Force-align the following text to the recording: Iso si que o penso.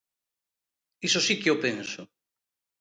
Iso 1.07 1.19
si 1.27 1.35
que 1.41 1.53
o 1.55 1.61
penso. 1.65 2.01